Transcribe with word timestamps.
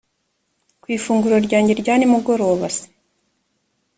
ku 0.81 0.87
ifunguro 0.97 1.35
ryanjye 1.45 1.73
rya 1.81 1.93
nimugoroba 1.97 2.67
c 2.73 2.77